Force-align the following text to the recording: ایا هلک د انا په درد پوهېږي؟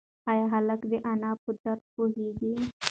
ایا 0.29 0.45
هلک 0.53 0.81
د 0.91 0.93
انا 1.11 1.31
په 1.43 1.51
درد 1.61 1.83
پوهېږي؟ 1.93 2.51